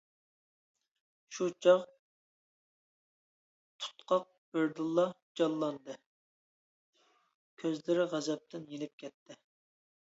[1.37, 1.83] شۇ چاغ
[3.85, 4.27] تۇتقاق
[4.57, 5.07] بىردىنلا
[5.43, 6.01] جانلاندى،
[7.63, 9.41] كۆزلىرى غەزەپتىن يېنىپ كەتتى.